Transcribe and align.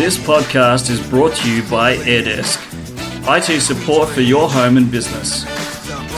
This 0.00 0.16
podcast 0.16 0.88
is 0.88 1.06
brought 1.10 1.34
to 1.36 1.54
you 1.54 1.62
by 1.64 1.94
AirDesk, 1.94 2.56
IT 3.28 3.60
support 3.60 4.08
for 4.08 4.22
your 4.22 4.48
home 4.48 4.78
and 4.78 4.90
business. 4.90 5.44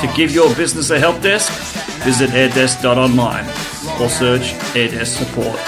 To 0.01 0.13
give 0.15 0.31
your 0.31 0.55
business 0.55 0.91
a 0.91 1.01
help 1.01 1.21
desk, 1.21 1.53
visit 2.05 2.31
airdesk.online 2.31 3.45
or 4.01 4.09
search 4.09 4.53
AirDesk 4.77 5.19
support. 5.19 5.59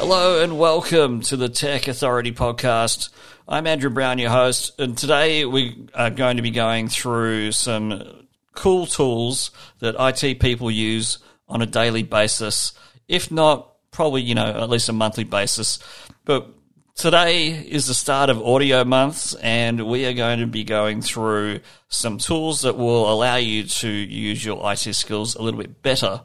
Hello 0.00 0.42
and 0.42 0.58
welcome 0.58 1.20
to 1.20 1.36
the 1.36 1.48
Tech 1.48 1.86
Authority 1.86 2.32
podcast. 2.32 3.10
I'm 3.46 3.68
Andrew 3.68 3.90
Brown, 3.90 4.18
your 4.18 4.30
host, 4.30 4.80
and 4.80 4.98
today 4.98 5.44
we 5.44 5.86
are 5.94 6.10
going 6.10 6.38
to 6.38 6.42
be 6.42 6.50
going 6.50 6.88
through 6.88 7.52
some 7.52 8.26
cool 8.54 8.86
tools 8.86 9.52
that 9.78 9.94
IT 10.00 10.40
people 10.40 10.68
use 10.68 11.18
on 11.48 11.62
a 11.62 11.66
daily 11.66 12.02
basis, 12.02 12.72
if 13.06 13.30
not 13.30 13.72
probably, 13.92 14.22
you 14.22 14.34
know, 14.34 14.46
at 14.46 14.68
least 14.68 14.88
a 14.88 14.92
monthly 14.92 15.22
basis. 15.22 15.78
But 16.24 16.48
today 16.94 17.48
is 17.48 17.86
the 17.86 17.94
start 17.94 18.30
of 18.30 18.42
audio 18.42 18.84
months 18.84 19.34
and 19.36 19.86
we 19.86 20.06
are 20.06 20.12
going 20.12 20.40
to 20.40 20.46
be 20.46 20.64
going 20.64 21.02
through 21.02 21.60
some 21.88 22.18
tools 22.18 22.62
that 22.62 22.76
will 22.76 23.10
allow 23.12 23.36
you 23.36 23.64
to 23.64 23.88
use 23.88 24.44
your 24.44 24.60
IT 24.70 24.94
skills 24.94 25.34
a 25.34 25.42
little 25.42 25.60
bit 25.60 25.82
better. 25.82 26.22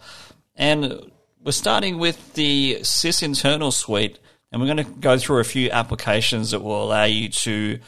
And 0.56 1.12
we're 1.44 1.52
starting 1.52 1.98
with 1.98 2.34
the 2.34 2.78
Sysinternals 2.82 3.74
suite 3.74 4.20
and 4.52 4.62
we're 4.62 4.74
going 4.74 4.86
to 4.86 5.00
go 5.00 5.18
through 5.18 5.40
a 5.40 5.46
few 5.46 5.72
applications 5.72 6.52
that 6.52 6.62
will 6.62 6.84
allow 6.84 7.06
you 7.06 7.30
to 7.30 7.80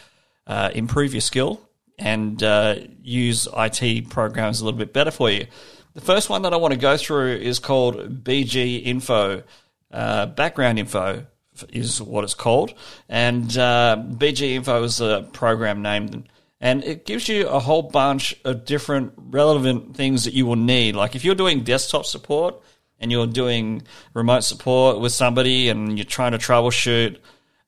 uh, 0.48 0.70
improve 0.74 1.14
your 1.14 1.22
skill 1.22 1.62
and 1.98 2.42
uh, 2.42 2.76
use 3.02 3.48
IT 3.56 4.10
programs 4.10 4.62
a 4.62 4.66
little 4.66 4.78
bit 4.78 4.94
better 4.94 5.12
for 5.12 5.30
you. 5.30 5.46
The 5.94 6.02
first 6.02 6.30
one 6.30 6.44
that 6.44 6.54
I 6.54 6.58
want 6.58 6.74
to 6.74 6.80
go 6.80 6.98
through 6.98 7.36
is 7.36 7.60
called 7.60 8.24
BG 8.24 8.86
Info, 8.86 9.44
uh, 9.92 10.26
background 10.28 10.80
info 10.80 11.26
is 11.70 12.02
what 12.02 12.24
it's 12.24 12.34
called, 12.34 12.74
and 13.08 13.58
uh, 13.58 13.98
BG 13.98 14.54
Info 14.56 14.84
is 14.84 15.02
a 15.02 15.28
program 15.34 15.82
name, 15.82 16.26
and 16.62 16.84
it 16.84 17.06
gives 17.06 17.28
you 17.30 17.48
a 17.48 17.60
whole 17.60 17.84
bunch 17.84 18.36
of 18.44 18.66
different 18.66 19.14
relevant 19.18 19.96
things 19.96 20.26
that 20.26 20.34
you 20.34 20.46
will 20.46 20.56
need. 20.56 20.96
Like 20.96 21.16
if 21.16 21.24
you're 21.24 21.36
doing 21.36 21.64
desktop 21.64 22.06
support 22.06 22.56
and 23.00 23.12
you're 23.12 23.28
doing 23.28 23.84
remote 24.14 24.44
support 24.44 25.00
with 25.00 25.14
somebody 25.14 25.70
and 25.70 25.98
you're 25.98 26.06
trying 26.06 26.34
to 26.34 26.38
troubleshoot, 26.38 27.18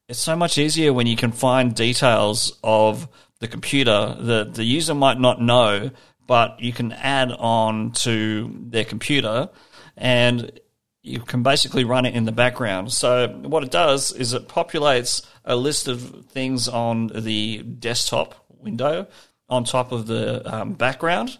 it's 0.10 0.20
so 0.20 0.36
much 0.36 0.58
easier 0.58 0.92
when 0.92 1.08
you 1.08 1.16
can 1.16 1.32
find 1.32 1.74
details 1.74 2.60
of 2.64 3.08
the 3.40 3.48
computer 3.48 4.16
that 4.20 4.56
the 4.56 4.64
user 4.64 4.94
might 4.94 5.20
not 5.20 5.42
know, 5.42 5.90
but 6.28 6.60
you 6.60 6.74
can 6.74 6.92
add 6.92 7.32
on 7.32 7.92
to 7.92 8.54
their 8.68 8.84
computer. 8.84 9.50
And 9.96 10.60
you 11.04 11.20
can 11.20 11.42
basically 11.44 11.84
run 11.84 12.06
it 12.06 12.16
in 12.16 12.26
the 12.26 12.32
background. 12.32 12.92
So 12.94 13.28
what 13.28 13.64
it 13.64 13.72
does 13.72 14.12
is 14.12 14.34
it 14.34 14.48
populates 14.48 15.26
a 15.44 15.56
list 15.56 15.88
of 15.88 16.26
things 16.28 16.68
on 16.68 17.08
the 17.08 17.64
desktop 17.64 18.36
window 18.50 19.08
on 19.50 19.64
top 19.64 19.92
of 19.92 20.08
the 20.08 20.42
um, 20.54 20.74
background, 20.74 21.38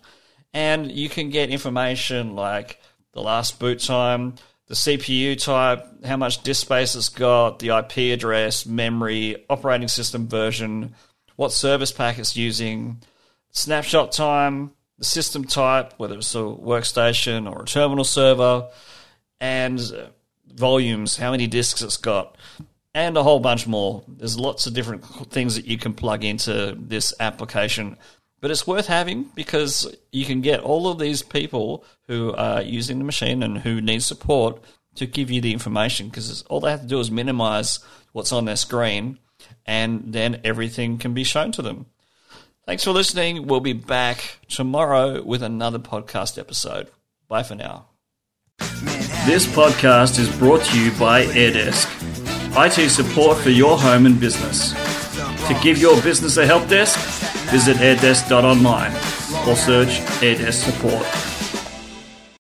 and 0.54 0.92
you 0.92 1.08
can 1.08 1.30
get 1.30 1.50
information 1.50 2.36
like 2.36 2.80
the 3.14 3.22
last 3.22 3.60
boot 3.60 3.80
time, 3.80 4.36
the 4.68 4.74
CPU 4.74 5.42
type, 5.42 5.86
how 6.06 6.18
much 6.18 6.44
disk 6.44 6.62
space 6.62 6.96
it's 6.96 7.10
got, 7.10 7.60
the 7.60 7.70
IP 7.70 8.14
address, 8.14 8.66
memory, 8.66 9.46
operating 9.50 9.88
system 9.88 10.28
version, 10.28 10.96
what 11.36 11.52
service 11.52 11.92
pack 11.92 12.18
it's 12.20 12.36
using, 12.36 13.02
snapshot 13.52 14.12
time, 14.12 14.72
the 14.98 15.06
system 15.06 15.44
type, 15.44 15.94
whether 15.98 16.16
it's 16.16 16.36
a 16.36 16.40
workstation 16.40 17.52
or 17.52 17.64
a 17.64 17.66
terminal 17.66 18.04
server 18.04 18.70
and 19.42 19.82
volumes, 20.48 21.18
how 21.18 21.32
many 21.32 21.48
disks 21.48 21.82
it's 21.82 21.98
got, 21.98 22.38
and 22.94 23.18
a 23.18 23.24
whole 23.24 23.40
bunch 23.40 23.68
more. 23.68 24.04
There's 24.08 24.38
lots 24.38 24.68
of 24.68 24.74
different 24.74 25.04
things 25.32 25.56
that 25.56 25.66
you 25.66 25.78
can 25.78 25.94
plug 25.94 26.24
into 26.24 26.78
this 26.78 27.14
application. 27.20 27.98
But 28.40 28.52
it's 28.52 28.66
worth 28.66 28.88
having 28.88 29.30
because 29.36 29.94
you 30.12 30.26
can 30.26 30.42
get 30.42 30.62
all 30.62 30.88
of 30.88 31.00
these 31.00 31.22
people 31.22 31.86
who 32.08 32.34
are 32.34 32.62
using 32.62 32.98
the 32.98 33.04
machine 33.04 33.44
and 33.44 33.60
who 33.60 33.82
need 33.82 34.04
support 34.04 34.62
to 34.96 35.06
give 35.06 35.30
you 35.32 35.42
the 35.42 35.54
information 35.54 36.10
because 36.10 36.42
all 36.44 36.60
they 36.60 36.72
have 36.72 36.82
to 36.82 36.88
do 36.88 37.00
is 37.00 37.12
minimize 37.12 37.80
what's 38.14 38.32
on 38.32 38.46
their 38.46 38.56
screen 38.56 39.20
and 39.66 40.12
then 40.12 40.42
everything 40.44 40.98
can 40.98 41.14
be 41.14 41.24
shown 41.24 41.52
to 41.54 41.62
them. 41.62 41.86
Thanks 42.66 42.84
for 42.84 42.92
listening. 42.92 43.48
We'll 43.48 43.60
be 43.60 43.74
back 43.74 44.40
tomorrow 44.48 45.22
with 45.22 45.44
another 45.44 45.80
podcast 45.80 46.38
episode. 46.38 46.90
Bye 47.28 47.44
for 47.44 47.56
now. 47.56 47.91
This 48.82 49.46
podcast 49.46 50.18
is 50.18 50.36
brought 50.38 50.64
to 50.66 50.80
you 50.80 50.92
by 50.98 51.26
AirDesk, 51.26 51.88
IT 52.58 52.90
support 52.90 53.38
for 53.38 53.52
your 53.52 53.78
home 53.78 54.08
and 54.08 54.20
business. 54.20 54.74
To 55.48 55.60
give 55.62 55.78
your 55.78 56.02
business 56.02 56.38
a 56.38 56.46
help 56.48 56.68
desk, 56.68 56.98
visit 57.52 57.78
airdesk.online 57.78 58.92
or 59.48 59.56
search 59.56 60.00
AirDesk 60.22 60.54
support. 60.54 61.31